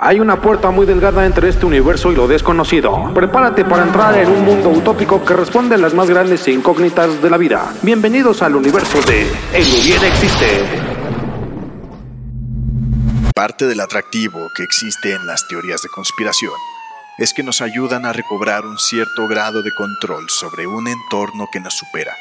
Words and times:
Hay 0.00 0.20
una 0.20 0.40
puerta 0.40 0.70
muy 0.70 0.86
delgada 0.86 1.26
entre 1.26 1.48
este 1.48 1.66
universo 1.66 2.12
y 2.12 2.14
lo 2.14 2.28
desconocido. 2.28 3.12
Prepárate 3.12 3.64
para 3.64 3.82
entrar 3.82 4.16
en 4.16 4.28
un 4.28 4.44
mundo 4.44 4.68
utópico 4.68 5.24
que 5.24 5.34
responde 5.34 5.74
a 5.74 5.78
las 5.78 5.92
más 5.92 6.08
grandes 6.08 6.46
incógnitas 6.46 7.20
de 7.20 7.28
la 7.28 7.36
vida. 7.36 7.74
Bienvenidos 7.82 8.40
al 8.42 8.54
universo 8.54 9.00
de 9.02 9.22
El 9.52 9.64
Hubiera 9.64 10.06
Existe. 10.06 10.64
Parte 13.34 13.66
del 13.66 13.80
atractivo 13.80 14.48
que 14.54 14.62
existe 14.62 15.14
en 15.14 15.26
las 15.26 15.48
teorías 15.48 15.82
de 15.82 15.88
conspiración 15.88 16.54
es 17.18 17.34
que 17.34 17.42
nos 17.42 17.60
ayudan 17.60 18.06
a 18.06 18.12
recobrar 18.12 18.66
un 18.66 18.78
cierto 18.78 19.26
grado 19.26 19.64
de 19.64 19.74
control 19.74 20.30
sobre 20.30 20.68
un 20.68 20.86
entorno 20.86 21.48
que 21.50 21.58
nos 21.58 21.74
supera. 21.76 22.14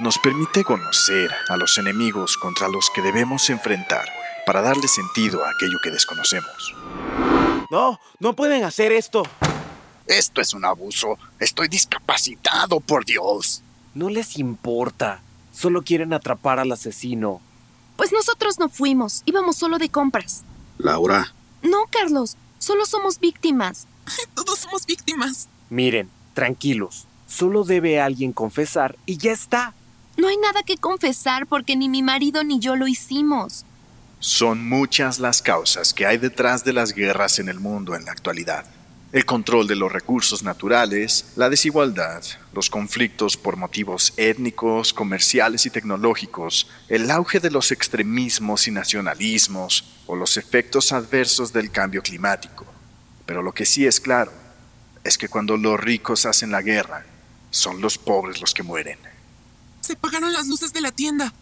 Nos 0.00 0.16
permite 0.16 0.64
conocer 0.64 1.30
a 1.50 1.58
los 1.58 1.76
enemigos 1.76 2.38
contra 2.38 2.68
los 2.68 2.88
que 2.88 3.02
debemos 3.02 3.50
enfrentar 3.50 4.06
para 4.46 4.62
darle 4.62 4.88
sentido 4.88 5.44
a 5.44 5.50
aquello 5.50 5.76
que 5.82 5.90
desconocemos. 5.90 6.74
No, 7.70 8.00
no 8.18 8.32
pueden 8.34 8.64
hacer 8.64 8.92
esto. 8.92 9.22
Esto 10.06 10.40
es 10.40 10.54
un 10.54 10.64
abuso. 10.64 11.18
Estoy 11.38 11.68
discapacitado, 11.68 12.80
por 12.80 13.04
Dios. 13.04 13.62
No 13.94 14.08
les 14.08 14.38
importa. 14.38 15.20
Solo 15.52 15.82
quieren 15.82 16.14
atrapar 16.14 16.58
al 16.58 16.72
asesino. 16.72 17.42
Pues 17.96 18.12
nosotros 18.12 18.58
no 18.58 18.70
fuimos. 18.70 19.22
Íbamos 19.26 19.56
solo 19.56 19.78
de 19.78 19.90
compras. 19.90 20.44
Laura. 20.78 21.34
No, 21.62 21.84
Carlos. 21.90 22.36
Solo 22.58 22.86
somos 22.86 23.20
víctimas. 23.20 23.86
Todos 24.34 24.60
somos 24.60 24.86
víctimas. 24.86 25.48
Miren, 25.68 26.10
tranquilos. 26.32 27.06
Solo 27.26 27.64
debe 27.64 28.00
alguien 28.00 28.32
confesar 28.32 28.96
y 29.04 29.18
ya 29.18 29.32
está. 29.32 29.74
No 30.16 30.28
hay 30.28 30.38
nada 30.38 30.62
que 30.62 30.78
confesar 30.78 31.46
porque 31.46 31.76
ni 31.76 31.90
mi 31.90 32.02
marido 32.02 32.44
ni 32.44 32.60
yo 32.60 32.76
lo 32.76 32.88
hicimos. 32.88 33.66
Son 34.20 34.68
muchas 34.68 35.20
las 35.20 35.42
causas 35.42 35.94
que 35.94 36.04
hay 36.04 36.18
detrás 36.18 36.64
de 36.64 36.72
las 36.72 36.92
guerras 36.92 37.38
en 37.38 37.48
el 37.48 37.60
mundo 37.60 37.94
en 37.94 38.04
la 38.04 38.10
actualidad. 38.10 38.64
El 39.12 39.24
control 39.24 39.68
de 39.68 39.76
los 39.76 39.92
recursos 39.92 40.42
naturales, 40.42 41.32
la 41.36 41.48
desigualdad, 41.48 42.22
los 42.52 42.68
conflictos 42.68 43.36
por 43.36 43.56
motivos 43.56 44.12
étnicos, 44.16 44.92
comerciales 44.92 45.66
y 45.66 45.70
tecnológicos, 45.70 46.68
el 46.88 47.10
auge 47.12 47.38
de 47.38 47.52
los 47.52 47.70
extremismos 47.70 48.66
y 48.66 48.72
nacionalismos 48.72 49.84
o 50.06 50.16
los 50.16 50.36
efectos 50.36 50.92
adversos 50.92 51.52
del 51.52 51.70
cambio 51.70 52.02
climático. 52.02 52.66
Pero 53.24 53.40
lo 53.42 53.54
que 53.54 53.66
sí 53.66 53.86
es 53.86 54.00
claro 54.00 54.32
es 55.04 55.16
que 55.16 55.28
cuando 55.28 55.56
los 55.56 55.78
ricos 55.78 56.26
hacen 56.26 56.50
la 56.50 56.60
guerra, 56.60 57.06
son 57.50 57.80
los 57.80 57.98
pobres 57.98 58.40
los 58.40 58.52
que 58.52 58.64
mueren. 58.64 58.98
Se 59.80 59.92
apagaron 59.92 60.32
las 60.32 60.48
luces 60.48 60.72
de 60.72 60.80
la 60.80 60.90
tienda. 60.90 61.32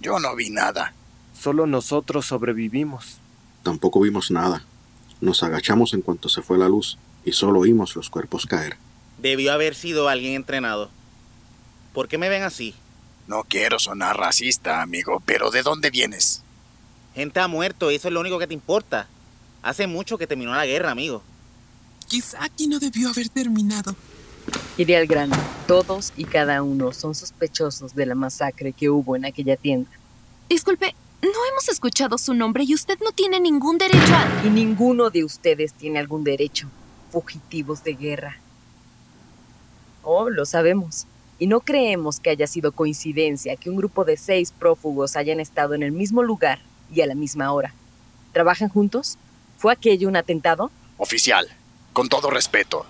Yo 0.00 0.18
no 0.18 0.34
vi 0.34 0.48
nada. 0.48 0.94
Solo 1.40 1.66
nosotros 1.66 2.26
sobrevivimos. 2.26 3.18
Tampoco 3.62 4.00
vimos 4.00 4.30
nada. 4.30 4.64
Nos 5.20 5.42
agachamos 5.42 5.94
en 5.94 6.02
cuanto 6.02 6.28
se 6.28 6.42
fue 6.42 6.58
la 6.58 6.68
luz 6.68 6.98
y 7.24 7.32
solo 7.32 7.60
oímos 7.60 7.96
los 7.96 8.10
cuerpos 8.10 8.46
caer. 8.46 8.76
Debió 9.18 9.52
haber 9.52 9.74
sido 9.74 10.08
alguien 10.08 10.34
entrenado. 10.34 10.90
¿Por 11.92 12.08
qué 12.08 12.18
me 12.18 12.28
ven 12.28 12.42
así? 12.42 12.74
No 13.26 13.44
quiero 13.44 13.78
sonar 13.78 14.16
racista, 14.16 14.82
amigo, 14.82 15.22
pero 15.24 15.50
¿de 15.50 15.62
dónde 15.62 15.90
vienes? 15.90 16.42
Gente 17.14 17.40
ha 17.40 17.48
muerto, 17.48 17.90
y 17.90 17.96
eso 17.96 18.08
es 18.08 18.14
lo 18.14 18.20
único 18.20 18.38
que 18.38 18.46
te 18.46 18.54
importa. 18.54 19.08
Hace 19.62 19.86
mucho 19.86 20.18
que 20.18 20.26
terminó 20.26 20.54
la 20.54 20.66
guerra, 20.66 20.90
amigo. 20.90 21.22
Quizá 22.06 22.44
aquí 22.44 22.68
no 22.68 22.78
debió 22.78 23.08
haber 23.08 23.28
terminado. 23.30 23.96
Iré 24.76 24.96
al 24.96 25.06
grano. 25.06 25.34
Todos 25.66 26.12
y 26.16 26.24
cada 26.24 26.62
uno 26.62 26.92
son 26.92 27.14
sospechosos 27.14 27.94
de 27.94 28.06
la 28.06 28.14
masacre 28.14 28.72
que 28.72 28.90
hubo 28.90 29.16
en 29.16 29.24
aquella 29.24 29.56
tienda. 29.56 29.90
Disculpe, 30.48 30.94
no 31.22 31.44
hemos 31.50 31.68
escuchado 31.68 32.18
su 32.18 32.34
nombre 32.34 32.64
y 32.64 32.74
usted 32.74 32.98
no 33.02 33.12
tiene 33.12 33.40
ningún 33.40 33.78
derecho 33.78 34.14
a... 34.14 34.42
Y 34.44 34.50
ninguno 34.50 35.10
de 35.10 35.24
ustedes 35.24 35.72
tiene 35.72 35.98
algún 35.98 36.24
derecho. 36.24 36.68
Fugitivos 37.10 37.82
de 37.84 37.94
guerra. 37.94 38.38
Oh, 40.02 40.30
lo 40.30 40.46
sabemos. 40.46 41.06
Y 41.38 41.46
no 41.46 41.60
creemos 41.60 42.20
que 42.20 42.30
haya 42.30 42.46
sido 42.46 42.72
coincidencia 42.72 43.56
que 43.56 43.70
un 43.70 43.76
grupo 43.76 44.04
de 44.04 44.16
seis 44.16 44.52
prófugos 44.52 45.16
hayan 45.16 45.40
estado 45.40 45.74
en 45.74 45.82
el 45.82 45.92
mismo 45.92 46.22
lugar 46.22 46.60
y 46.92 47.00
a 47.00 47.06
la 47.06 47.14
misma 47.14 47.52
hora. 47.52 47.74
¿Trabajan 48.32 48.68
juntos? 48.68 49.18
¿Fue 49.58 49.72
aquello 49.72 50.08
un 50.08 50.16
atentado? 50.16 50.70
Oficial, 50.98 51.48
con 51.92 52.08
todo 52.08 52.30
respeto, 52.30 52.86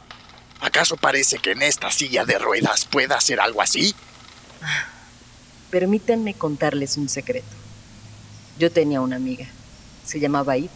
¿acaso 0.61 0.97
parece 0.97 1.39
que 1.39 1.53
en 1.53 1.63
esta 1.63 1.91
silla 1.91 2.25
de 2.25 2.39
ruedas 2.39 2.85
pueda 2.85 3.17
hacer 3.17 3.41
algo 3.41 3.63
así? 3.63 3.95
Permítanme 5.71 6.35
contarles 6.35 6.97
un 6.97 7.09
secreto. 7.09 7.66
Yo 8.59 8.73
tenía 8.73 9.03
una 9.03 9.17
amiga. 9.17 9.47
Se 10.07 10.19
llamaba 10.19 10.57
Id. 10.57 10.71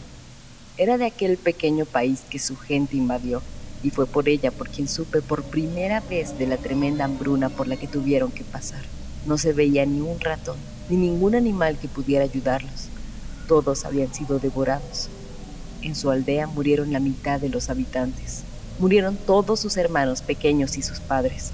Era 0.77 0.99
de 0.99 1.05
aquel 1.05 1.37
pequeño 1.37 1.85
país 1.85 2.21
que 2.29 2.37
su 2.37 2.55
gente 2.55 2.95
invadió, 2.95 3.41
y 3.81 3.89
fue 3.89 4.05
por 4.05 4.29
ella 4.29 4.51
por 4.51 4.69
quien 4.69 4.87
supe 4.87 5.23
por 5.23 5.43
primera 5.43 5.99
vez 6.01 6.37
de 6.37 6.45
la 6.45 6.57
tremenda 6.57 7.05
hambruna 7.05 7.49
por 7.49 7.67
la 7.67 7.77
que 7.77 7.87
tuvieron 7.87 8.31
que 8.31 8.43
pasar. 8.43 8.81
No 9.25 9.39
se 9.39 9.53
veía 9.53 9.83
ni 9.87 9.99
un 9.99 10.19
ratón, 10.19 10.57
ni 10.89 10.97
ningún 10.97 11.33
animal 11.33 11.77
que 11.79 11.87
pudiera 11.87 12.23
ayudarlos. 12.23 12.89
Todos 13.47 13.83
habían 13.83 14.13
sido 14.13 14.37
devorados. 14.37 15.09
En 15.81 15.95
su 15.95 16.11
aldea 16.11 16.45
murieron 16.45 16.93
la 16.93 16.99
mitad 16.99 17.39
de 17.39 17.49
los 17.49 17.71
habitantes. 17.71 18.43
Murieron 18.77 19.17
todos 19.17 19.59
sus 19.59 19.75
hermanos 19.77 20.21
pequeños 20.21 20.77
y 20.77 20.83
sus 20.83 20.99
padres. 20.99 21.49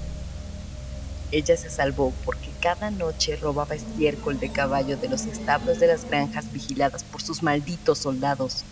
Ella 1.32 1.56
se 1.56 1.70
salvó 1.70 2.12
porque 2.26 2.47
cada 2.60 2.90
noche 2.90 3.36
robaba 3.36 3.74
estiércol 3.74 4.40
de 4.40 4.50
caballo 4.50 4.96
de 4.96 5.08
los 5.08 5.26
establos 5.26 5.78
de 5.78 5.86
las 5.86 6.04
granjas 6.08 6.52
vigiladas 6.52 7.04
por 7.04 7.22
sus 7.22 7.42
malditos 7.42 7.98
soldados. 7.98 8.64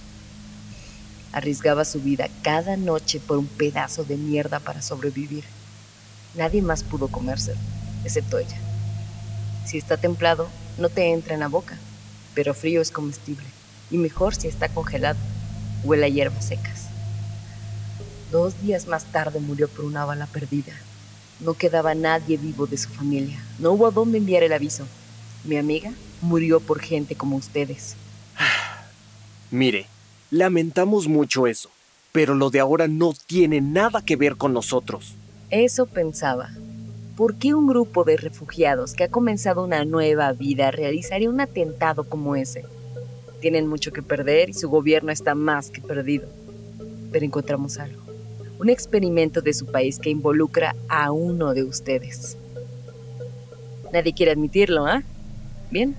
Arriesgaba 1.32 1.84
su 1.84 2.00
vida 2.00 2.28
cada 2.42 2.76
noche 2.76 3.20
por 3.20 3.38
un 3.38 3.46
pedazo 3.46 4.04
de 4.04 4.16
mierda 4.16 4.60
para 4.60 4.82
sobrevivir. 4.82 5.44
Nadie 6.34 6.62
más 6.62 6.82
pudo 6.82 7.08
comérselo, 7.08 7.58
excepto 8.04 8.38
ella. 8.38 8.56
Si 9.64 9.78
está 9.78 9.96
templado, 9.96 10.48
no 10.78 10.88
te 10.88 11.12
entra 11.12 11.34
en 11.34 11.40
la 11.40 11.48
boca, 11.48 11.78
pero 12.34 12.54
frío 12.54 12.80
es 12.80 12.90
comestible, 12.90 13.46
y 13.90 13.98
mejor 13.98 14.34
si 14.34 14.48
está 14.48 14.68
congelado, 14.68 15.18
huele 15.84 16.06
a 16.06 16.08
hierbas 16.08 16.46
secas. 16.46 16.86
Dos 18.30 18.60
días 18.62 18.86
más 18.86 19.04
tarde 19.04 19.40
murió 19.40 19.68
por 19.68 19.84
una 19.84 20.04
bala 20.04 20.26
perdida. 20.26 20.72
No 21.40 21.54
quedaba 21.54 21.94
nadie 21.94 22.36
vivo 22.36 22.66
de 22.66 22.78
su 22.78 22.88
familia. 22.88 23.42
No 23.58 23.72
hubo 23.72 23.86
a 23.86 23.90
dónde 23.90 24.18
enviar 24.18 24.42
el 24.42 24.52
aviso. 24.52 24.86
Mi 25.44 25.56
amiga 25.56 25.92
murió 26.22 26.60
por 26.60 26.80
gente 26.80 27.14
como 27.14 27.36
ustedes. 27.36 27.96
Mire, 29.50 29.86
lamentamos 30.30 31.08
mucho 31.08 31.46
eso, 31.46 31.70
pero 32.12 32.34
lo 32.34 32.50
de 32.50 32.60
ahora 32.60 32.88
no 32.88 33.12
tiene 33.26 33.60
nada 33.60 34.02
que 34.02 34.16
ver 34.16 34.36
con 34.36 34.52
nosotros. 34.52 35.14
Eso 35.50 35.86
pensaba. 35.86 36.50
¿Por 37.16 37.36
qué 37.36 37.54
un 37.54 37.66
grupo 37.66 38.04
de 38.04 38.16
refugiados 38.16 38.94
que 38.94 39.04
ha 39.04 39.08
comenzado 39.08 39.64
una 39.64 39.84
nueva 39.84 40.32
vida 40.32 40.70
realizaría 40.70 41.30
un 41.30 41.40
atentado 41.40 42.08
como 42.08 42.36
ese? 42.36 42.64
Tienen 43.40 43.66
mucho 43.66 43.92
que 43.92 44.02
perder 44.02 44.50
y 44.50 44.54
su 44.54 44.68
gobierno 44.68 45.12
está 45.12 45.34
más 45.34 45.70
que 45.70 45.80
perdido. 45.80 46.28
Pero 47.12 47.24
encontramos 47.24 47.78
algo. 47.78 48.05
Un 48.58 48.70
experimento 48.70 49.40
de 49.40 49.52
su 49.52 49.66
país 49.66 49.98
que 49.98 50.10
involucra 50.10 50.74
a 50.88 51.12
uno 51.12 51.54
de 51.54 51.64
ustedes. 51.64 52.36
Nadie 53.92 54.14
quiere 54.14 54.32
admitirlo, 54.32 54.86
¿ah? 54.86 55.02
Bien. 55.70 55.96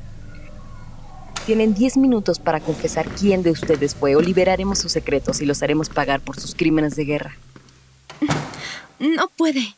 Tienen 1.45 1.73
10 1.73 1.97
minutos 1.97 2.39
para 2.39 2.59
confesar 2.59 3.07
quién 3.07 3.41
de 3.41 3.51
ustedes 3.51 3.95
fue 3.95 4.15
o 4.15 4.21
liberaremos 4.21 4.79
sus 4.79 4.91
secretos 4.91 5.41
y 5.41 5.45
los 5.45 5.63
haremos 5.63 5.87
pagar 5.89 6.19
por 6.19 6.39
sus 6.39 6.55
crímenes 6.55 6.95
de 6.95 7.05
guerra. 7.05 7.37
No 8.99 9.29
puede. 9.29 9.75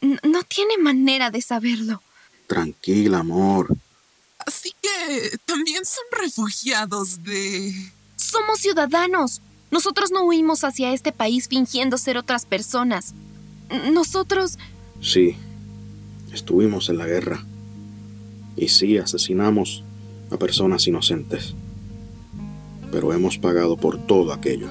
No 0.00 0.42
tiene 0.42 0.78
manera 0.78 1.30
de 1.30 1.42
saberlo. 1.42 2.02
Tranquila, 2.46 3.18
amor. 3.18 3.74
Así 4.38 4.74
que 4.80 5.38
también 5.44 5.84
son 5.84 6.04
refugiados 6.20 7.22
de... 7.22 7.72
Somos 8.16 8.60
ciudadanos. 8.60 9.40
Nosotros 9.74 10.12
no 10.12 10.22
huimos 10.22 10.62
hacia 10.62 10.92
este 10.92 11.10
país 11.10 11.48
fingiendo 11.48 11.98
ser 11.98 12.16
otras 12.16 12.46
personas. 12.46 13.12
Nosotros... 13.92 14.56
Sí, 15.00 15.34
estuvimos 16.32 16.90
en 16.90 16.98
la 16.98 17.06
guerra. 17.06 17.44
Y 18.54 18.68
sí, 18.68 18.98
asesinamos 18.98 19.82
a 20.30 20.36
personas 20.36 20.86
inocentes. 20.86 21.56
Pero 22.92 23.12
hemos 23.12 23.36
pagado 23.36 23.76
por 23.76 23.98
todo 23.98 24.32
aquello. 24.32 24.68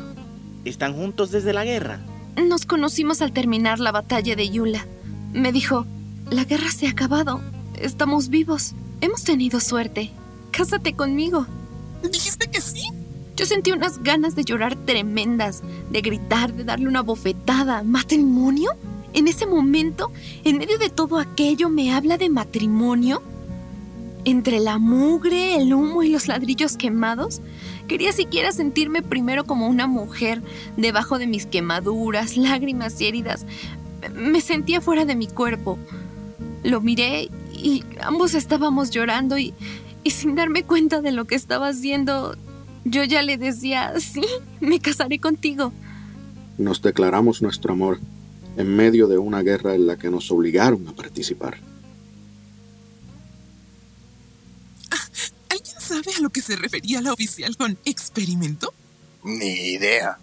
¿Están 0.64 0.94
juntos 0.94 1.32
desde 1.32 1.52
la 1.52 1.66
guerra? 1.66 2.00
Nos 2.42 2.66
conocimos 2.66 3.22
al 3.22 3.34
terminar 3.34 3.82
la 3.82 3.92
batalla 3.92 4.38
de 4.38 4.50
Yula. 4.52 4.88
Me 5.34 5.52
dijo, 5.52 5.86
la 6.32 6.46
guerra 6.46 6.72
se 6.72 6.88
ha 6.88 6.92
acabado. 6.92 7.42
Estamos 7.78 8.30
vivos. 8.30 8.74
Hemos 9.02 9.26
tenido 9.26 9.60
suerte. 9.60 10.12
Cásate 10.52 10.94
conmigo. 10.94 11.46
¿Dijiste 12.10 12.50
que 12.50 12.62
sí? 12.62 12.88
Yo 13.36 13.46
sentí 13.46 13.72
unas 13.72 14.04
ganas 14.04 14.36
de 14.36 14.44
llorar 14.44 14.76
tremendas, 14.76 15.64
de 15.90 16.02
gritar, 16.02 16.54
de 16.54 16.64
darle 16.64 16.88
una 16.88 17.02
bofetada. 17.02 17.84
¿Matrimonio? 17.84 18.72
En 19.14 19.28
ese 19.28 19.46
momento, 19.46 20.12
en 20.44 20.58
medio 20.58 20.78
de 20.78 20.90
todo 20.90 21.18
aquello, 21.18 21.70
me 21.70 21.94
habla 21.94 22.18
de 22.18 22.30
matrimonio. 22.30 23.22
Entre 24.26 24.60
la 24.60 24.78
mugre, 24.78 25.56
el 25.56 25.74
humo 25.74 26.04
y 26.04 26.10
los 26.10 26.28
ladrillos 26.28 26.78
quemados, 26.78 27.42
quería 27.88 28.12
siquiera 28.14 28.52
sentirme 28.52 29.02
primero 29.02 29.46
como 29.46 29.68
una 29.68 29.86
mujer, 29.86 30.42
debajo 30.78 31.20
de 31.20 31.28
mis 31.28 31.46
quemaduras, 31.46 32.38
lágrimas 32.38 33.00
y 33.02 33.08
heridas. 33.08 33.46
Me 34.14 34.42
sentía 34.42 34.80
fuera 34.80 35.06
de 35.06 35.16
mi 35.16 35.28
cuerpo. 35.28 35.78
Lo 36.64 36.82
miré 36.82 37.30
y 37.52 37.84
ambos 38.02 38.34
estábamos 38.34 38.92
llorando 38.92 39.38
y, 39.38 39.54
y 40.04 40.12
sin 40.12 40.36
darme 40.36 40.64
cuenta 40.64 41.02
de 41.02 41.12
lo 41.12 41.26
que 41.26 41.36
estaba 41.36 41.68
haciendo, 41.68 42.36
yo 42.86 43.04
ya 43.04 43.22
le 43.22 43.38
decía, 43.38 43.94
sí, 44.00 44.26
me 44.60 44.80
casaré 44.80 45.20
contigo. 45.20 45.74
Nos 46.58 46.82
declaramos 46.82 47.42
nuestro 47.42 47.74
amor 47.74 48.00
en 48.58 48.76
medio 48.76 49.08
de 49.08 49.18
una 49.18 49.42
guerra 49.42 49.74
en 49.76 49.88
la 49.88 49.98
que 49.98 50.10
nos 50.10 50.30
obligaron 50.32 50.88
a 50.88 50.94
participar. 50.94 51.60
¿Alguien 55.50 55.76
sabe 55.80 56.16
a 56.18 56.22
lo 56.22 56.30
que 56.30 56.42
se 56.42 56.56
refería 56.56 57.02
la 57.02 57.14
oficial 57.14 57.56
con 57.58 57.78
experimento? 57.86 58.74
Ni 59.24 59.74
idea. 59.74 60.18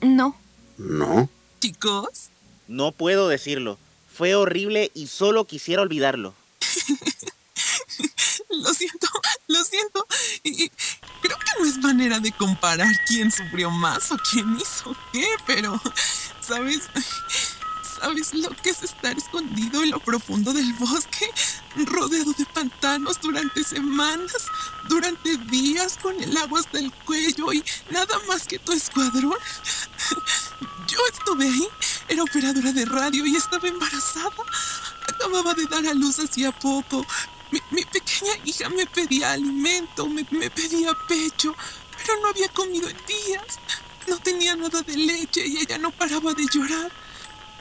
No. 0.00 0.36
¿No? 0.78 1.28
Chicos. 1.60 2.30
No 2.66 2.92
puedo 2.92 3.28
decirlo. 3.28 3.78
Fue 4.12 4.34
horrible 4.34 4.90
y 4.94 5.06
solo 5.06 5.46
quisiera 5.46 5.82
olvidarlo. 5.82 6.34
lo 8.50 8.72
siento, 8.72 8.72
lo 8.72 8.74
siento. 8.74 9.08
Manera 11.98 12.20
de 12.20 12.30
comparar 12.30 12.92
quién 13.08 13.28
sufrió 13.32 13.72
más 13.72 14.12
o 14.12 14.16
quién 14.30 14.56
hizo 14.56 14.94
qué, 15.12 15.26
pero, 15.44 15.80
¿sabes? 16.40 16.82
¿Sabes 18.00 18.32
lo 18.34 18.50
que 18.50 18.70
es 18.70 18.84
estar 18.84 19.18
escondido 19.18 19.82
en 19.82 19.90
lo 19.90 19.98
profundo 19.98 20.52
del 20.52 20.72
bosque, 20.74 21.28
rodeado 21.74 22.32
de 22.34 22.44
pantanos 22.54 23.20
durante 23.20 23.64
semanas, 23.64 24.46
durante 24.88 25.38
días, 25.50 25.98
con 26.00 26.22
el 26.22 26.36
agua 26.36 26.60
hasta 26.60 26.78
el 26.78 26.92
cuello 27.04 27.52
y 27.52 27.64
nada 27.90 28.16
más 28.28 28.46
que 28.46 28.60
tu 28.60 28.70
escuadrón? 28.70 29.34
Yo 30.86 30.98
estuve 31.12 31.46
ahí, 31.46 31.68
era 32.08 32.22
operadora 32.22 32.70
de 32.70 32.84
radio 32.84 33.26
y 33.26 33.34
estaba 33.34 33.66
embarazada. 33.66 34.30
Acababa 35.08 35.52
de 35.54 35.66
dar 35.66 35.84
a 35.84 35.94
luz 35.94 36.20
hacía 36.20 36.52
poco. 36.52 37.04
Mi, 37.50 37.84
pequeña 37.84 38.32
hija 38.44 38.68
me 38.68 38.86
pedía 38.86 39.32
alimento, 39.32 40.06
me, 40.06 40.26
me 40.30 40.50
pedía 40.50 40.92
pecho, 41.08 41.54
pero 42.08 42.22
no 42.22 42.28
había 42.28 42.48
comido 42.48 42.88
en 42.88 42.96
días. 43.06 43.58
No 44.06 44.18
tenía 44.18 44.56
nada 44.56 44.80
de 44.80 44.96
leche 44.96 45.46
y 45.46 45.58
ella 45.58 45.76
no 45.76 45.90
paraba 45.90 46.32
de 46.32 46.46
llorar. 46.46 46.90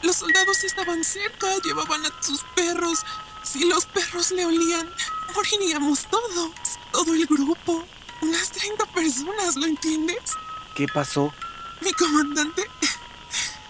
Los 0.03 0.15
soldados 0.15 0.63
estaban 0.63 1.03
cerca, 1.03 1.47
llevaban 1.65 2.05
a 2.05 2.23
sus 2.23 2.43
perros. 2.55 2.99
Si 3.43 3.65
los 3.65 3.85
perros 3.87 4.31
le 4.31 4.45
olían, 4.45 4.89
moriríamos 5.35 6.07
todos, 6.09 6.51
todo 6.93 7.13
el 7.13 7.25
grupo. 7.25 7.85
Unas 8.21 8.51
30 8.51 8.85
personas, 8.93 9.57
¿lo 9.57 9.65
entiendes? 9.65 10.31
¿Qué 10.75 10.87
pasó? 10.87 11.33
Mi 11.81 11.91
comandante 11.91 12.69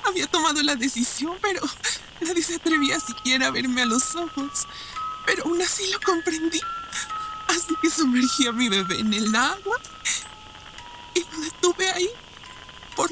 había 0.04 0.28
tomado 0.28 0.62
la 0.62 0.76
decisión, 0.76 1.38
pero 1.42 1.62
nadie 2.22 2.44
se 2.44 2.56
atrevía 2.56 3.00
siquiera 3.00 3.48
a 3.48 3.52
verme 3.52 3.82
a 3.82 3.86
los 3.86 4.16
ojos. 4.16 4.68
Pero 5.26 5.46
aún 5.46 5.60
así 5.60 5.92
lo 5.92 6.00
comprendí. 6.02 6.62
Así 7.48 7.74
que 7.82 7.90
sumergí 7.90 8.46
a 8.46 8.52
mi 8.52 8.70
bebé 8.70 9.00
en 9.00 9.14
el 9.14 9.36
agua 9.36 9.80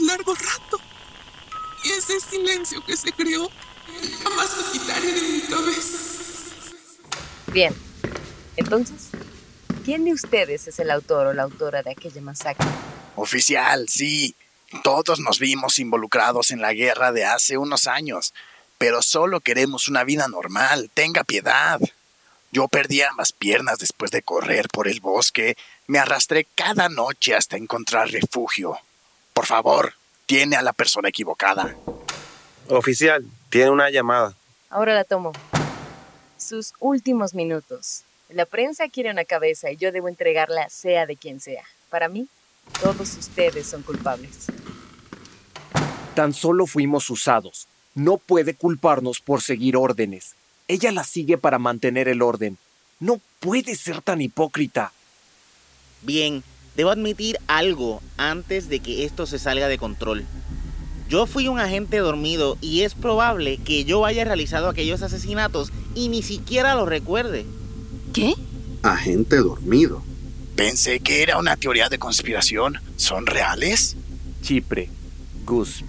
largo 0.06 0.34
rato. 0.36 0.80
Y 1.84 1.90
ese 1.90 2.20
silencio 2.20 2.84
que 2.84 2.98
se 2.98 3.12
creó 3.12 3.50
jamás 4.24 4.58
lo 4.58 4.72
quitaré 4.72 5.12
de 5.12 5.22
mi 5.22 5.42
cabeza. 5.42 5.98
Bien, 7.52 7.76
entonces, 8.58 9.10
¿quién 9.84 10.06
de 10.06 10.14
ustedes 10.14 10.68
es 10.68 10.80
el 10.80 10.92
autor 10.92 11.28
o 11.28 11.34
la 11.34 11.44
autora 11.44 11.84
de 11.84 11.92
aquella 11.92 12.22
masacre? 12.22 12.68
Oficial, 13.16 13.88
sí. 13.88 14.36
Todos 14.84 15.20
nos 15.20 15.40
vimos 15.40 15.80
involucrados 15.80 16.52
en 16.52 16.62
la 16.62 16.74
guerra 16.74 17.12
de 17.12 17.24
hace 17.24 17.58
unos 17.58 17.88
años, 17.88 18.34
pero 18.78 19.02
solo 19.02 19.40
queremos 19.40 19.88
una 19.88 20.04
vida 20.04 20.28
normal. 20.28 20.90
Tenga 20.94 21.24
piedad. 21.24 21.80
Yo 22.52 22.68
perdí 22.68 23.02
ambas 23.02 23.32
piernas 23.32 23.80
después 23.80 24.12
de 24.12 24.22
correr 24.22 24.68
por 24.70 24.88
el 24.88 25.00
bosque. 25.00 25.56
Me 25.88 26.00
arrastré 26.00 26.46
cada 26.56 26.90
noche 26.90 27.36
hasta 27.36 27.58
encontrar 27.58 28.10
refugio. 28.10 28.80
Por 29.36 29.46
favor, 29.46 29.96
tiene 30.26 30.56
a 30.56 30.62
la 30.62 30.72
persona 30.72 31.10
equivocada. 31.10 31.76
Oficial, 32.70 33.26
tiene 33.50 33.70
una 33.70 33.90
llamada. 33.90 34.34
Ahora 34.70 34.96
la 34.96 35.04
tomo. 35.04 35.34
Sus 36.38 36.74
últimos 36.80 37.34
minutos. 37.34 38.04
La 38.30 38.46
prensa 38.46 38.88
quiere 38.88 39.12
una 39.12 39.26
cabeza 39.26 39.70
y 39.72 39.76
yo 39.76 39.92
debo 39.92 40.08
entregarla 40.08 40.70
sea 40.70 41.06
de 41.06 41.18
quien 41.18 41.42
sea. 41.42 41.66
Para 41.90 42.08
mí, 42.08 42.30
todos 42.82 43.18
ustedes 43.18 43.68
son 43.68 43.84
culpables. 43.84 44.48
Tan 46.16 46.34
solo 46.34 46.66
fuimos 46.66 47.10
usados. 47.10 47.68
No 47.94 48.18
puede 48.18 48.54
culparnos 48.54 49.20
por 49.20 49.42
seguir 49.42 49.76
órdenes. 49.76 50.36
Ella 50.70 50.94
la 50.94 51.04
sigue 51.04 51.38
para 51.38 51.60
mantener 51.60 52.08
el 52.08 52.22
orden. 52.22 52.58
No 53.02 53.20
puede 53.42 53.76
ser 53.76 54.02
tan 54.02 54.22
hipócrita. 54.22 54.94
Bien, 56.04 56.42
Debo 56.76 56.90
admitir 56.90 57.38
algo 57.48 58.02
antes 58.18 58.70
de 58.70 58.80
que 58.80 59.06
esto 59.06 59.26
se 59.26 59.40
salga 59.40 59.68
de 59.68 59.78
control. 59.78 60.26
Yo 61.08 61.28
fui 61.28 61.48
un 61.48 61.60
agente 61.60 61.98
dormido 61.98 62.58
y 62.62 62.82
es 62.82 62.96
probable 62.96 63.58
que 63.58 63.86
yo 63.86 64.06
haya 64.06 64.26
realizado 64.26 64.68
aquellos 64.68 65.02
asesinatos 65.02 65.72
y 65.94 66.10
ni 66.10 66.24
siquiera 66.24 66.76
lo 66.76 66.86
recuerde. 66.86 67.46
¿Qué? 68.12 68.34
Agente 68.82 69.38
dormido. 69.38 70.04
Pensé 70.56 71.00
que 71.00 71.22
era 71.22 71.38
una 71.38 71.58
teoría 71.58 71.90
de 71.90 72.00
conspiración. 72.00 72.80
¿Son 72.96 73.26
reales? 73.26 73.96
Chipre, 74.42 74.90
Gus, 75.46 75.84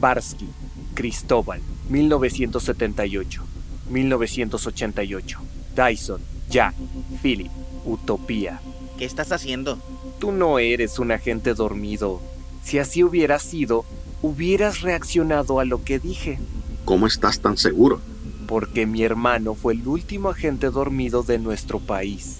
Barsky, 0.00 0.48
Cristóbal, 0.94 1.60
1978, 1.88 3.42
1988, 3.88 5.38
Dyson, 5.74 6.20
Jack, 6.50 6.74
Philip, 7.22 7.50
Utopía. 7.84 8.60
¿Qué 8.98 9.04
estás 9.04 9.32
haciendo? 9.32 9.78
Tú 10.22 10.30
no 10.30 10.60
eres 10.60 11.00
un 11.00 11.10
agente 11.10 11.52
dormido. 11.52 12.20
Si 12.62 12.78
así 12.78 13.02
hubiera 13.02 13.40
sido, 13.40 13.84
hubieras 14.22 14.80
reaccionado 14.80 15.58
a 15.58 15.64
lo 15.64 15.82
que 15.82 15.98
dije. 15.98 16.38
¿Cómo 16.84 17.08
estás 17.08 17.40
tan 17.40 17.56
seguro? 17.56 18.00
Porque 18.46 18.86
mi 18.86 19.02
hermano 19.02 19.56
fue 19.56 19.72
el 19.72 19.84
último 19.84 20.28
agente 20.28 20.70
dormido 20.70 21.24
de 21.24 21.40
nuestro 21.40 21.80
país. 21.80 22.36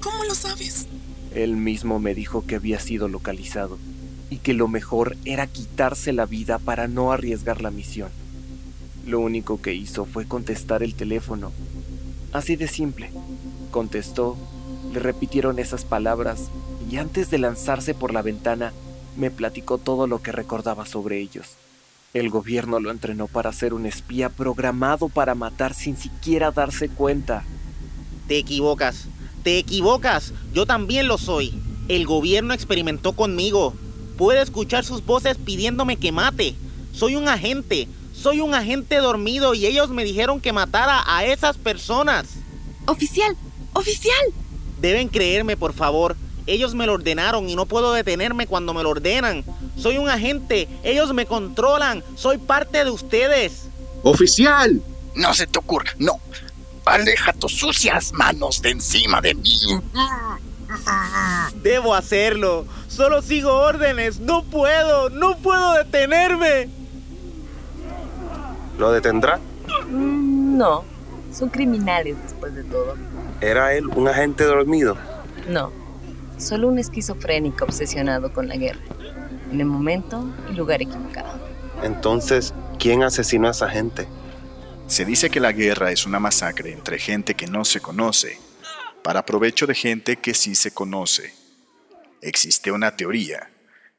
¿Cómo 0.00 0.22
lo 0.22 0.34
sabes? 0.36 0.86
Él 1.34 1.56
mismo 1.56 1.98
me 1.98 2.14
dijo 2.14 2.46
que 2.46 2.54
había 2.54 2.78
sido 2.78 3.08
localizado 3.08 3.78
y 4.30 4.36
que 4.36 4.52
lo 4.52 4.68
mejor 4.68 5.16
era 5.24 5.48
quitarse 5.48 6.12
la 6.12 6.24
vida 6.24 6.60
para 6.60 6.86
no 6.86 7.10
arriesgar 7.10 7.62
la 7.62 7.72
misión. 7.72 8.10
Lo 9.04 9.18
único 9.18 9.60
que 9.60 9.74
hizo 9.74 10.04
fue 10.04 10.28
contestar 10.28 10.84
el 10.84 10.94
teléfono. 10.94 11.50
Así 12.32 12.54
de 12.54 12.68
simple. 12.68 13.10
Contestó, 13.72 14.36
le 14.92 15.00
repitieron 15.00 15.58
esas 15.58 15.84
palabras 15.84 16.48
y 16.90 16.96
antes 16.96 17.30
de 17.30 17.38
lanzarse 17.38 17.94
por 17.94 18.12
la 18.12 18.22
ventana 18.22 18.72
me 19.16 19.30
platicó 19.30 19.78
todo 19.78 20.06
lo 20.06 20.22
que 20.22 20.32
recordaba 20.32 20.86
sobre 20.86 21.18
ellos. 21.18 21.56
El 22.14 22.30
gobierno 22.30 22.80
lo 22.80 22.90
entrenó 22.90 23.26
para 23.26 23.52
ser 23.52 23.74
un 23.74 23.84
espía 23.84 24.30
programado 24.30 25.08
para 25.08 25.34
matar 25.34 25.74
sin 25.74 25.96
siquiera 25.96 26.50
darse 26.50 26.88
cuenta. 26.88 27.44
Te 28.26 28.38
equivocas, 28.38 29.06
te 29.42 29.58
equivocas, 29.58 30.32
yo 30.54 30.64
también 30.64 31.08
lo 31.08 31.18
soy. 31.18 31.60
El 31.88 32.06
gobierno 32.06 32.54
experimentó 32.54 33.12
conmigo. 33.12 33.74
Puede 34.16 34.40
escuchar 34.40 34.84
sus 34.84 35.04
voces 35.04 35.36
pidiéndome 35.36 35.96
que 35.96 36.12
mate. 36.12 36.54
Soy 36.92 37.14
un 37.14 37.28
agente, 37.28 37.88
soy 38.14 38.40
un 38.40 38.54
agente 38.54 38.96
dormido 38.96 39.54
y 39.54 39.66
ellos 39.66 39.90
me 39.90 40.04
dijeron 40.04 40.40
que 40.40 40.52
matara 40.52 41.02
a 41.06 41.24
esas 41.24 41.58
personas. 41.58 42.26
Oficial, 42.86 43.36
oficial. 43.74 44.14
Deben 44.80 45.08
creerme, 45.08 45.56
por 45.56 45.74
favor. 45.74 46.16
Ellos 46.48 46.74
me 46.74 46.86
lo 46.86 46.94
ordenaron 46.94 47.48
y 47.48 47.54
no 47.54 47.66
puedo 47.66 47.92
detenerme 47.92 48.46
cuando 48.46 48.72
me 48.72 48.82
lo 48.82 48.90
ordenan. 48.90 49.44
Soy 49.76 49.98
un 49.98 50.08
agente, 50.08 50.66
ellos 50.82 51.12
me 51.12 51.26
controlan, 51.26 52.02
soy 52.16 52.38
parte 52.38 52.84
de 52.84 52.90
ustedes. 52.90 53.68
¡Oficial! 54.02 54.80
No 55.14 55.34
se 55.34 55.46
te 55.46 55.58
ocurra, 55.58 55.92
no. 55.98 56.20
Aleja 56.86 57.34
tus 57.34 57.52
sucias 57.52 58.12
manos 58.14 58.62
de 58.62 58.70
encima 58.70 59.20
de 59.20 59.34
mí. 59.34 59.60
Debo 61.62 61.94
hacerlo. 61.94 62.64
Solo 62.88 63.20
sigo 63.20 63.52
órdenes. 63.52 64.18
No 64.20 64.42
puedo, 64.44 65.10
no 65.10 65.36
puedo 65.36 65.74
detenerme. 65.74 66.70
¿Lo 68.78 68.90
detendrá? 68.90 69.38
No, 69.90 70.84
son 71.30 71.50
criminales 71.50 72.16
después 72.22 72.54
de 72.54 72.64
todo. 72.64 72.94
¿Era 73.42 73.74
él 73.74 73.86
un 73.88 74.08
agente 74.08 74.44
dormido? 74.44 74.96
No, 75.46 75.72
Solo 76.38 76.68
un 76.68 76.78
esquizofrénico 76.78 77.64
obsesionado 77.64 78.32
con 78.32 78.46
la 78.46 78.56
guerra, 78.56 78.80
en 79.50 79.60
el 79.60 79.66
momento 79.66 80.24
y 80.48 80.54
lugar 80.54 80.80
equivocado. 80.80 81.28
Entonces, 81.82 82.54
¿quién 82.78 83.02
asesinó 83.02 83.48
a 83.48 83.50
esa 83.50 83.68
gente? 83.68 84.06
Se 84.86 85.04
dice 85.04 85.30
que 85.30 85.40
la 85.40 85.52
guerra 85.52 85.90
es 85.90 86.06
una 86.06 86.20
masacre 86.20 86.72
entre 86.72 86.98
gente 86.98 87.34
que 87.34 87.48
no 87.48 87.64
se 87.64 87.80
conoce 87.80 88.38
para 89.02 89.26
provecho 89.26 89.66
de 89.66 89.74
gente 89.74 90.16
que 90.16 90.32
sí 90.32 90.54
se 90.54 90.72
conoce. 90.72 91.34
Existe 92.20 92.70
una 92.70 92.96
teoría 92.96 93.50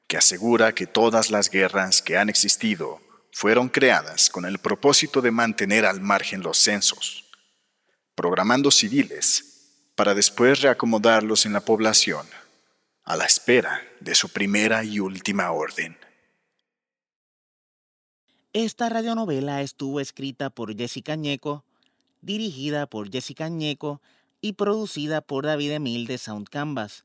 que 0.08 0.18
asegura 0.18 0.74
que 0.74 0.88
todas 0.88 1.32
las 1.32 1.50
guerras 1.50 2.02
que 2.02 2.18
han 2.18 2.30
existido 2.30 3.02
fueron 3.32 3.70
creadas 3.70 4.30
con 4.30 4.46
el 4.46 4.60
propósito 4.60 5.22
de 5.22 5.32
mantener 5.32 5.86
al 5.86 6.02
margen 6.02 6.42
los 6.42 6.58
censos, 6.58 7.26
programando 8.16 8.72
civiles 8.72 9.49
para 10.00 10.14
después 10.14 10.62
reacomodarlos 10.62 11.46
en 11.46 11.52
la 11.52 11.60
población, 11.60 12.26
a 13.04 13.18
la 13.18 13.26
espera 13.26 13.82
de 14.00 14.16
su 14.16 14.30
primera 14.30 14.86
y 14.86 15.02
última 15.02 15.52
orden. 15.52 15.98
Esta 18.54 18.88
radionovela 18.88 19.62
estuvo 19.62 20.00
escrita 20.00 20.52
por 20.52 20.74
Jessica 20.74 21.18
Ñeco, 21.18 21.66
dirigida 22.22 22.86
por 22.86 23.12
Jessica 23.12 23.50
Ñeco 23.50 24.02
y 24.40 24.54
producida 24.54 25.20
por 25.20 25.46
David 25.46 25.72
Emil 25.72 26.08
de 26.08 26.18
Sound 26.18 26.48
Canvas, 26.48 27.04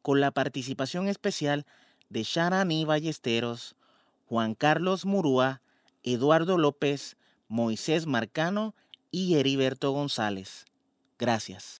con 0.00 0.22
la 0.22 0.30
participación 0.30 1.08
especial 1.08 1.66
de 2.08 2.22
Sharani 2.22 2.86
Ballesteros, 2.86 3.76
Juan 4.24 4.54
Carlos 4.54 5.04
Murúa, 5.04 5.60
Eduardo 6.02 6.56
López, 6.56 7.18
Moisés 7.48 8.06
Marcano 8.06 8.74
y 9.10 9.34
Heriberto 9.34 9.90
González. 9.90 10.64
Gracias. 11.18 11.62